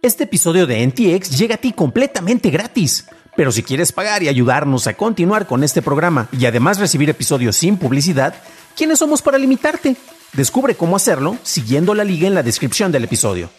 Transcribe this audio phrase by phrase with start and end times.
[0.00, 3.06] Este episodio de NTX llega a ti completamente gratis.
[3.36, 7.56] Pero si quieres pagar y ayudarnos a continuar con este programa y además recibir episodios
[7.56, 8.34] sin publicidad,
[8.76, 9.96] ¿quiénes somos para limitarte?
[10.34, 13.50] Descubre cómo hacerlo siguiendo la liga en la descripción del episodio.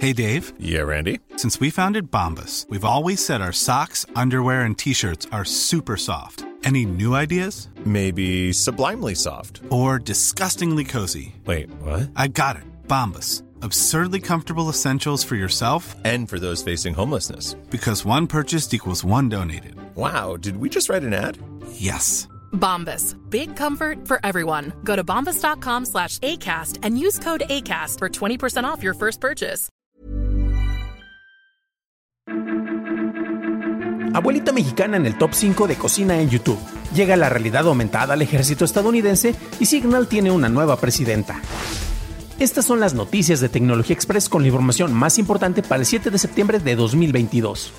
[0.00, 0.52] Hey Dave.
[0.58, 1.20] Yeah, Randy.
[1.36, 6.44] Since we founded Bombus, we've always said our socks, underwear, and t-shirts are super soft.
[6.64, 7.68] Any new ideas?
[7.84, 9.62] Maybe sublimely soft.
[9.70, 11.34] Or disgustingly cozy?
[11.46, 12.10] Wait, what?
[12.16, 12.64] I got it.
[12.88, 13.42] Bombus.
[13.62, 17.54] Absurdly comfortable essentials for yourself And for those facing homelessness.
[17.70, 19.74] because one purchased equals one donated.
[19.96, 21.38] Wow, did we just write an ad?
[21.72, 22.28] Yes.
[22.52, 23.16] Bombas.
[23.30, 24.72] Big comfort for everyone.
[24.84, 29.68] Go to bombas.com slash ACAST and use code ACAST for 20% off your first purchase.
[34.14, 36.58] Abuelita mexicana en el top 5 de cocina en YouTube.
[36.94, 41.38] Llega la realidad aumentada al ejército estadounidense y Signal tiene una nueva presidenta.
[42.38, 46.10] Estas son las noticias de Tecnología Express con la información más importante para el 7
[46.10, 47.72] de septiembre de 2022.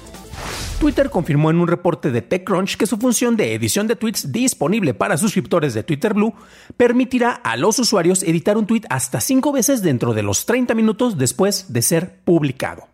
[0.79, 4.95] Twitter confirmó en un reporte de TechCrunch que su función de edición de tweets disponible
[4.95, 6.33] para suscriptores de Twitter Blue
[6.75, 11.19] permitirá a los usuarios editar un tweet hasta 5 veces dentro de los 30 minutos
[11.19, 12.87] después de ser publicado.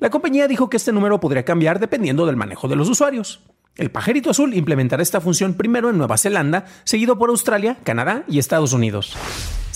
[0.00, 3.44] La compañía dijo que este número podría cambiar dependiendo del manejo de los usuarios.
[3.76, 8.40] El pajarito azul implementará esta función primero en Nueva Zelanda, seguido por Australia, Canadá y
[8.40, 9.16] Estados Unidos.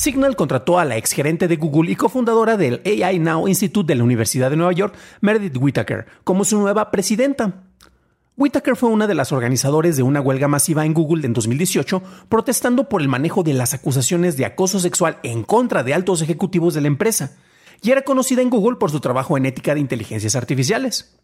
[0.03, 4.03] Signal contrató a la exgerente de Google y cofundadora del AI Now Institute de la
[4.03, 7.63] Universidad de Nueva York, Meredith Whittaker, como su nueva presidenta.
[8.37, 12.89] Whittaker fue una de las organizadores de una huelga masiva en Google en 2018, protestando
[12.89, 16.81] por el manejo de las acusaciones de acoso sexual en contra de altos ejecutivos de
[16.81, 17.37] la empresa,
[17.81, 21.17] y era conocida en Google por su trabajo en ética de inteligencias artificiales.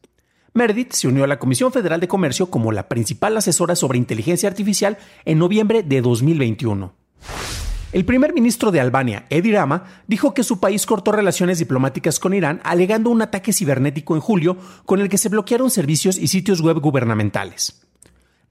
[0.54, 4.48] Meredith se unió a la Comisión Federal de Comercio como la principal asesora sobre inteligencia
[4.48, 6.97] artificial en noviembre de 2021.
[7.91, 12.34] El primer ministro de Albania, Edi Rama, dijo que su país cortó relaciones diplomáticas con
[12.34, 16.61] Irán alegando un ataque cibernético en julio con el que se bloquearon servicios y sitios
[16.61, 17.81] web gubernamentales.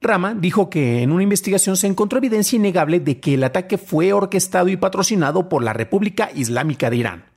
[0.02, 4.12] Rama dijo que en una investigación se encontró evidencia innegable de que el ataque fue
[4.12, 7.37] orquestado y patrocinado por la República Islámica de Irán.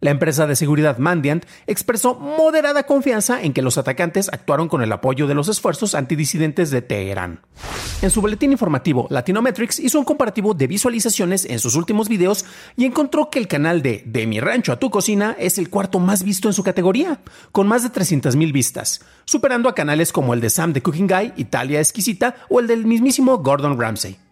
[0.00, 4.92] La empresa de seguridad Mandiant expresó moderada confianza en que los atacantes actuaron con el
[4.92, 7.40] apoyo de los esfuerzos antidisidentes de Teherán.
[8.02, 12.44] En su boletín informativo, Latinometrics hizo un comparativo de visualizaciones en sus últimos videos
[12.76, 15.98] y encontró que el canal de De mi rancho a tu cocina es el cuarto
[15.98, 17.20] más visto en su categoría,
[17.52, 21.32] con más de 300.000 vistas, superando a canales como el de Sam the Cooking Guy,
[21.36, 24.25] Italia Exquisita o el del mismísimo Gordon Ramsay.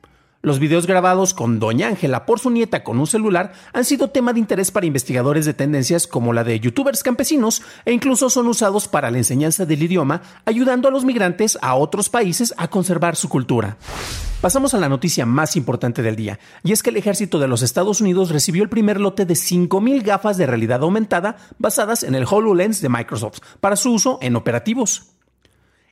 [0.45, 4.35] Los videos grabados con Doña Ángela por su nieta con un celular han sido tema
[4.35, 8.87] de interés para investigadores de tendencias como la de youtubers campesinos e incluso son usados
[8.87, 13.31] para la enseñanza del idioma, ayudando a los migrantes a otros países a conservar su
[13.31, 13.79] cultura.
[14.43, 17.63] Pasamos a la noticia más importante del día, y es que el ejército de los
[17.63, 22.27] Estados Unidos recibió el primer lote de 5.000 gafas de realidad aumentada basadas en el
[22.31, 25.14] HoloLens de Microsoft para su uso en operativos.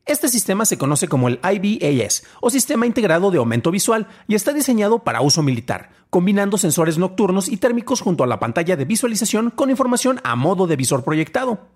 [0.04, 4.52] Este sistema se conoce como el IBAS o Sistema Integrado de Aumento Visual y está
[4.52, 9.50] diseñado para uso militar, combinando sensores nocturnos y térmicos junto a la pantalla de visualización
[9.50, 11.68] con información a modo de visor proyectado.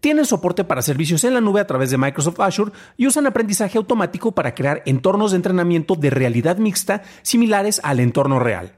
[0.00, 3.76] Tienen soporte para servicios en la nube a través de Microsoft Azure y usan aprendizaje
[3.76, 8.76] automático para crear entornos de entrenamiento de realidad mixta similares al entorno real.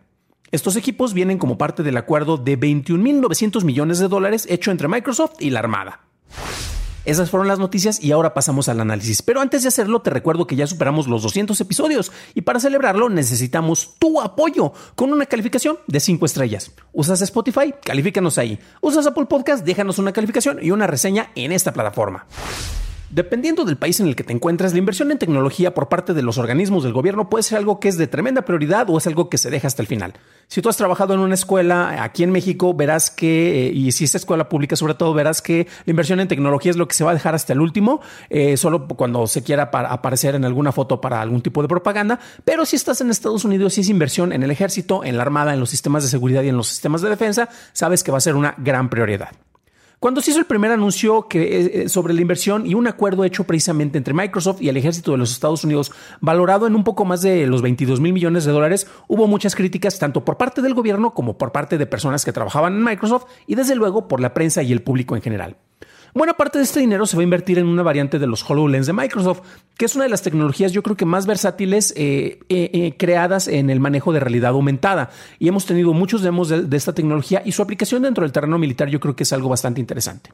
[0.51, 5.35] Estos equipos vienen como parte del acuerdo de 21.900 millones de dólares hecho entre Microsoft
[5.39, 6.01] y la Armada.
[7.05, 9.23] Esas fueron las noticias y ahora pasamos al análisis.
[9.23, 13.09] Pero antes de hacerlo, te recuerdo que ya superamos los 200 episodios y para celebrarlo
[13.09, 16.73] necesitamos tu apoyo con una calificación de 5 estrellas.
[16.93, 17.75] ¿Usas Spotify?
[17.83, 18.59] Califícanos ahí.
[18.81, 19.65] ¿Usas Apple Podcast?
[19.65, 22.27] Déjanos una calificación y una reseña en esta plataforma.
[23.11, 26.23] Dependiendo del país en el que te encuentres, la inversión en tecnología por parte de
[26.23, 29.29] los organismos del gobierno puede ser algo que es de tremenda prioridad o es algo
[29.29, 30.15] que se deja hasta el final.
[30.47, 34.05] Si tú has trabajado en una escuela aquí en México, verás que, eh, y si
[34.05, 37.03] es escuela pública sobre todo, verás que la inversión en tecnología es lo que se
[37.03, 41.01] va a dejar hasta el último, eh, solo cuando se quiera aparecer en alguna foto
[41.01, 42.21] para algún tipo de propaganda.
[42.45, 45.53] Pero si estás en Estados Unidos, si es inversión en el ejército, en la armada,
[45.53, 48.21] en los sistemas de seguridad y en los sistemas de defensa, sabes que va a
[48.21, 49.31] ser una gran prioridad.
[50.01, 53.45] Cuando se hizo el primer anuncio que, eh, sobre la inversión y un acuerdo hecho
[53.45, 55.93] precisamente entre Microsoft y el ejército de los Estados Unidos,
[56.23, 59.99] valorado en un poco más de los 22 mil millones de dólares, hubo muchas críticas
[59.99, 63.57] tanto por parte del gobierno como por parte de personas que trabajaban en Microsoft y
[63.57, 65.59] desde luego por la prensa y el público en general.
[66.13, 68.87] Buena parte de este dinero se va a invertir en una variante de los HoloLens
[68.87, 69.43] de Microsoft,
[69.77, 73.47] que es una de las tecnologías yo creo que más versátiles eh, eh, eh, creadas
[73.47, 75.11] en el manejo de realidad aumentada.
[75.39, 78.59] Y hemos tenido muchos demos de, de esta tecnología y su aplicación dentro del terreno
[78.59, 80.31] militar yo creo que es algo bastante interesante.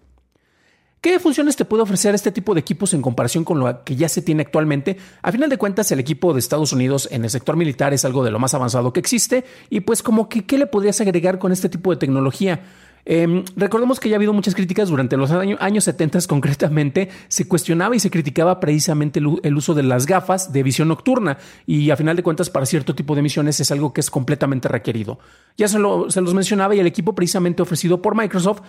[1.06, 4.08] ¿Qué funciones te puede ofrecer este tipo de equipos en comparación con lo que ya
[4.08, 4.96] se tiene actualmente?
[5.22, 8.24] A final de cuentas, el equipo de Estados Unidos en el sector militar es algo
[8.24, 11.52] de lo más avanzado que existe y pues como que, ¿qué le podrías agregar con
[11.52, 12.60] este tipo de tecnología?
[13.08, 17.46] Eh, recordemos que ya ha habido muchas críticas durante los años, años 70 concretamente, se
[17.46, 21.90] cuestionaba y se criticaba precisamente el, el, uso de las gafas de visión nocturna y
[21.90, 25.20] a final de cuentas para cierto tipo de misiones es algo que es completamente requerido.
[25.56, 28.62] Ya se, lo, se los mencionaba y el equipo precisamente ofrecido por Microsoft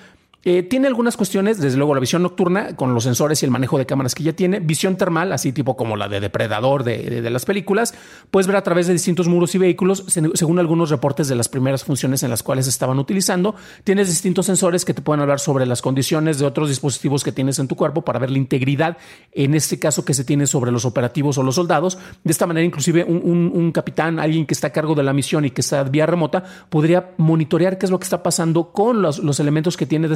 [0.49, 3.77] eh, tiene algunas cuestiones, desde luego la visión nocturna con los sensores y el manejo
[3.77, 7.29] de cámaras que ya tiene, visión termal, así tipo como la de depredador de, de,
[7.29, 7.93] las películas,
[8.31, 11.83] puedes ver a través de distintos muros y vehículos, según algunos reportes de las primeras
[11.83, 13.55] funciones en las cuales estaban utilizando.
[13.83, 17.59] Tienes distintos sensores que te pueden hablar sobre las condiciones de otros dispositivos que tienes
[17.59, 18.95] en tu cuerpo para ver la integridad,
[19.33, 21.97] en este caso que se tiene sobre los operativos o los soldados.
[22.23, 25.43] De esta manera, inclusive un, un, capitán, alguien que está a cargo de la misión
[25.43, 29.19] y que está vía remota, podría monitorear qué es lo que está pasando con los,
[29.19, 30.07] los elementos que tiene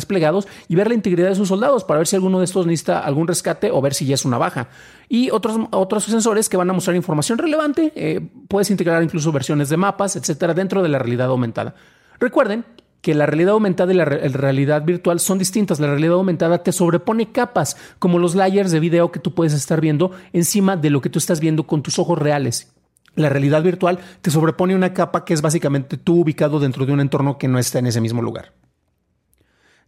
[0.67, 3.27] y ver la integridad de sus soldados para ver si alguno de estos necesita algún
[3.27, 4.69] rescate o ver si ya es una baja.
[5.09, 7.91] Y otros, otros sensores que van a mostrar información relevante.
[7.95, 11.75] Eh, puedes integrar incluso versiones de mapas, etcétera, dentro de la realidad aumentada.
[12.19, 12.65] Recuerden
[13.01, 15.79] que la realidad aumentada y la re realidad virtual son distintas.
[15.79, 19.81] La realidad aumentada te sobrepone capas, como los layers de video que tú puedes estar
[19.81, 22.73] viendo encima de lo que tú estás viendo con tus ojos reales.
[23.15, 27.01] La realidad virtual te sobrepone una capa que es básicamente tú ubicado dentro de un
[27.01, 28.53] entorno que no está en ese mismo lugar.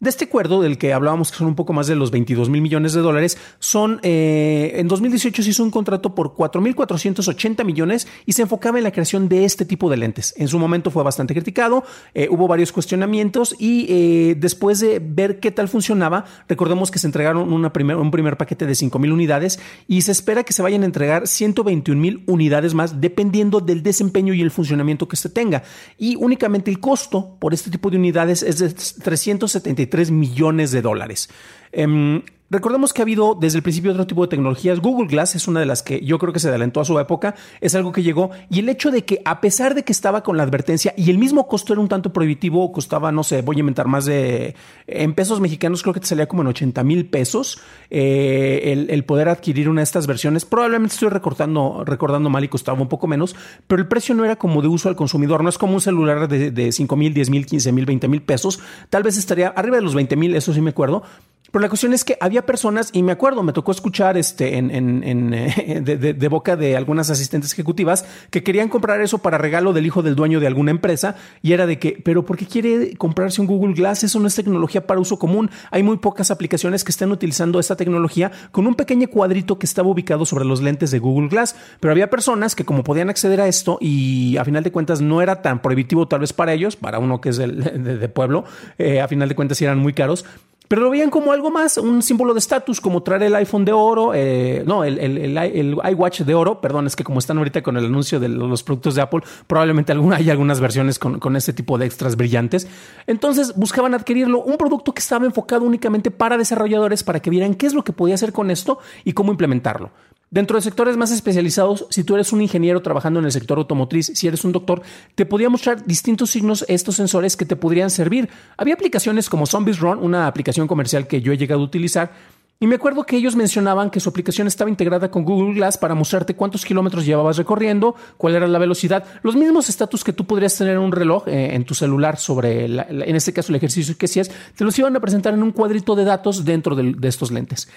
[0.03, 2.61] De este acuerdo del que hablábamos que son un poco más de los 22 mil
[2.61, 8.33] millones de dólares, son eh, en 2018 se hizo un contrato por 4.480 millones y
[8.33, 10.33] se enfocaba en la creación de este tipo de lentes.
[10.35, 15.39] En su momento fue bastante criticado, eh, hubo varios cuestionamientos y eh, después de ver
[15.39, 19.13] qué tal funcionaba, recordemos que se entregaron una primer, un primer paquete de 5 mil
[19.13, 19.57] unidades
[19.87, 24.33] y se espera que se vayan a entregar 121 mil unidades más dependiendo del desempeño
[24.33, 25.63] y el funcionamiento que se tenga.
[25.97, 31.29] Y únicamente el costo por este tipo de unidades es de 373 millones de dólares.
[31.71, 32.21] Eh,
[32.53, 34.79] Recordemos que ha habido desde el principio otro tipo de tecnologías.
[34.79, 37.33] Google Glass es una de las que yo creo que se adelantó a su época.
[37.61, 38.29] Es algo que llegó.
[38.47, 41.17] Y el hecho de que, a pesar de que estaba con la advertencia y el
[41.17, 44.53] mismo costo era un tanto prohibitivo, costaba, no sé, voy a inventar más de.
[44.85, 47.59] En pesos mexicanos, creo que te salía como en 80 mil pesos
[47.89, 50.45] eh, el, poder adquirir una de estas versiones.
[50.45, 53.35] Probablemente estoy recortando, recordando mal y costaba un poco menos,
[53.65, 55.41] pero el precio no era como de uso al consumidor.
[55.41, 58.21] No es como un celular de, de 5 mil, 10 mil, 15 mil, 20 mil
[58.21, 58.59] pesos.
[58.91, 61.01] Tal vez estaría arriba de los 20 mil, eso sí me acuerdo
[61.51, 65.33] pero la cuestión es que había personas, y me acuerdo, me tocó escuchar este en,
[65.33, 70.01] eh, de, boca de algunas asistentes ejecutivas que querían comprar eso para regalo del hijo
[70.01, 71.15] del dueño de alguna empresa.
[71.43, 74.03] Y era de que, pero ¿por qué quiere comprarse un Google Glass?
[74.03, 75.51] Eso no es tecnología para uso común.
[75.69, 79.89] Hay muy pocas aplicaciones que estén utilizando esta tecnología con un pequeño cuadrito que estaba
[79.89, 81.55] ubicado sobre los lentes de Google Glass.
[81.79, 85.21] Pero había personas que, como podían acceder a esto y a final de cuentas no
[85.21, 88.43] era tan prohibitivo, tal vez para ellos, para uno que es de, pueblo,
[88.79, 90.25] eh, a final de cuentas eran muy caros
[90.73, 93.71] pero lo veían como algo más, un símbolo de estatus, como traer el iPhone de
[93.71, 97.37] oro, eh, no, el, el, el, el, iWatch de oro, perdón, es que como están
[97.37, 101.19] ahorita con el anuncio de los productos de Apple, probablemente alguna, hay algunas versiones con,
[101.19, 102.67] con este tipo de extras brillantes.
[103.05, 107.67] Entonces buscaban adquirirlo, un producto que estaba enfocado únicamente para desarrolladores, para que vieran qué
[107.67, 109.91] es lo que podía hacer con esto y cómo implementarlo.
[110.33, 114.13] Dentro de sectores más especializados, si tú eres un ingeniero trabajando en el sector automotriz,
[114.15, 114.81] si eres un doctor,
[115.13, 118.27] te podía mostrar distintos signos estos sensores que te podrían servir.
[118.57, 122.13] Había aplicaciones como Zombies Run, una aplicación comercial que yo he llegado a utilizar,
[122.59, 125.93] y me acuerdo que ellos mencionaban que su aplicación estaba integrada con Google Glass para
[125.93, 130.57] mostrarte cuántos kilómetros llevabas recorriendo, cuál era la velocidad, los mismos estatus que tú podrías
[130.57, 133.95] tener en un reloj eh, en tu celular sobre, la, en este caso, el ejercicio
[133.95, 137.07] que hacías, te los iban a presentar en un cuadrito de datos dentro de, de
[137.07, 137.67] estos lentes.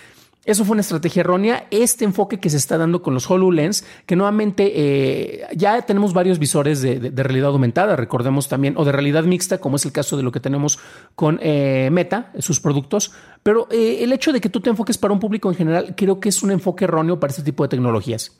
[0.47, 1.67] Eso fue una estrategia errónea.
[1.73, 6.38] Este enfoque que se está dando con los HoloLens, que nuevamente eh, ya tenemos varios
[6.38, 10.23] visores de, realidad aumentada, recordemos también, o de realidad mixta, como es el caso de
[10.23, 10.79] lo que tenemos
[11.17, 13.11] con eh, Meta, sus productos.
[13.43, 16.21] Pero eh, el hecho de que tú te enfoques para un público en general, creo
[16.21, 18.37] que es un enfoque erróneo para este tipo de tecnologías.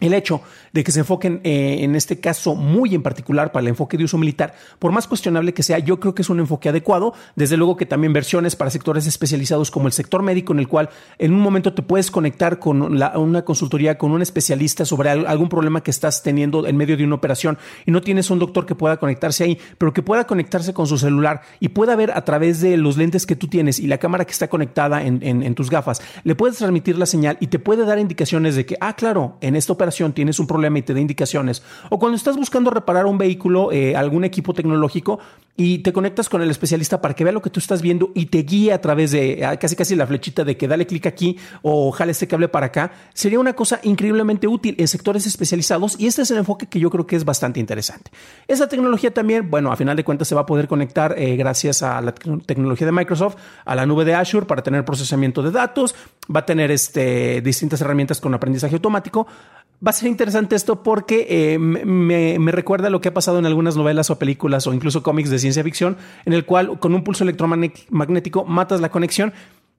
[0.00, 3.68] El hecho de que se enfoquen eh, en este caso muy en particular para el
[3.68, 6.68] enfoque de uso militar, por más cuestionable que sea, yo creo que es un enfoque
[6.68, 7.14] adecuado.
[7.34, 10.88] Desde luego que también versiones para sectores especializados como el sector médico, en el cual
[11.18, 15.82] en un momento te puedes conectar con una consultoría, con un especialista sobre algún problema
[15.82, 18.98] que estás teniendo en medio de una operación y no tienes un doctor que pueda
[18.98, 22.76] conectarse ahí, pero que pueda conectarse con su celular y pueda ver a través de
[22.76, 26.36] los lentes que tú tienes y la cámara que está conectada en tus gafas, le
[26.36, 29.72] puedes transmitir la señal y te puede dar indicaciones de que, ah, claro, en esta
[29.72, 33.72] operación tienes un problema y te da indicaciones, o cuando estás buscando reparar un vehículo,
[33.72, 35.18] eh, algún equipo tecnológico,
[35.60, 38.26] y te conectas con el especialista para que vea lo que tú estás viendo y
[38.26, 41.90] te guíe a través de casi casi la flechita de que dale clic aquí o
[41.90, 46.22] jale este cable para acá, sería una cosa increíblemente útil en sectores especializados y este
[46.22, 48.12] es el enfoque que yo creo que es bastante interesante.
[48.46, 51.82] Esa tecnología también, bueno, a final de cuentas se va a poder conectar eh, gracias
[51.82, 55.96] a la tecnología de Microsoft a la nube de Azure para tener procesamiento de datos,
[56.34, 59.26] va a tener este, distintas herramientas con aprendizaje automático.
[59.84, 63.46] Va a ser interesante esto porque eh, me, me, recuerda lo que ha pasado en
[63.46, 67.04] algunas novelas o películas o incluso cómics de ciencia ficción, en el cual con un
[67.04, 69.32] pulso electromagnético matas la conexión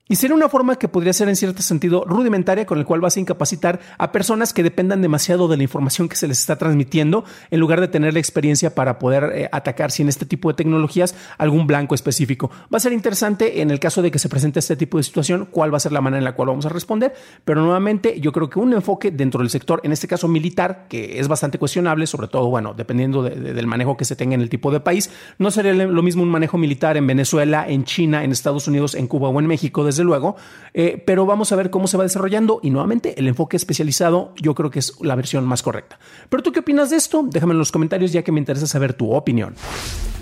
[0.10, 3.16] y sería una forma que podría ser en cierto sentido rudimentaria con el cual vas
[3.16, 7.25] a incapacitar a personas que dependan demasiado de la información que se les está transmitiendo
[7.51, 11.13] en lugar de tener la experiencia para poder eh, atacar sin este tipo de tecnologías
[11.38, 12.50] algún blanco específico.
[12.74, 15.48] Va a ser interesante en el caso de que se presente este tipo de situación
[15.51, 17.13] cuál va a ser la manera en la cual vamos a responder,
[17.46, 21.20] pero nuevamente yo creo que un enfoque dentro del sector, en este caso militar, que
[21.20, 24.72] es bastante cuestionable, sobre todo, bueno, dependiendo del manejo que se tenga en el tipo
[24.72, 28.68] de país, no sería lo mismo un manejo militar en Venezuela, en China, en Estados
[28.68, 30.38] Unidos, en Cuba o en México desde luego,
[30.74, 34.56] eh, pero vamos a ver cómo se va desarrollando y nuevamente el enfoque especializado yo
[34.56, 36.00] creo que es la versión más correcta.
[36.29, 37.25] Pero tú qué opinas de esto?
[37.27, 39.56] Déjame en los comentarios ya que me interesa saber tu opinión.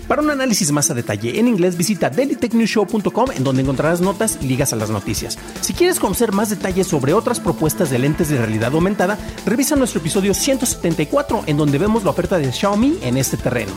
[0.08, 4.46] Para un análisis más a detalle en inglés, visita dailytechnewshow.com en donde encontrarás notas y
[4.46, 5.38] ligas a las noticias.
[5.60, 10.00] Si quieres conocer más detalles sobre otras propuestas de lentes de realidad aumentada, revisa nuestro
[10.00, 13.72] episodio 174 en donde vemos la oferta de Xiaomi en este terreno.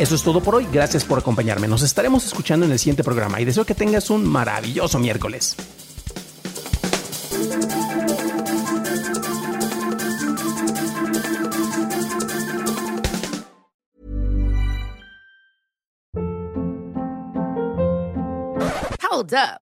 [0.00, 0.66] Eso es todo por hoy.
[0.72, 1.68] Gracias por acompañarme.
[1.68, 5.54] Nos estaremos escuchando en el siguiente programa y deseo que tengas un maravilloso miércoles.
[19.02, 19.69] Hold up.